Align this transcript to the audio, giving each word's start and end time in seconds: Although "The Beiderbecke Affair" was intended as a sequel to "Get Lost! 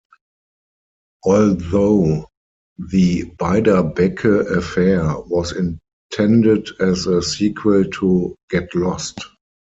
Although 1.25 2.27
"The 2.79 3.25
Beiderbecke 3.37 4.49
Affair" 4.57 5.03
was 5.27 5.51
intended 5.55 6.69
as 6.79 7.05
a 7.05 7.21
sequel 7.21 7.83
to 7.85 8.35
"Get 8.49 8.73
Lost! 8.73 9.19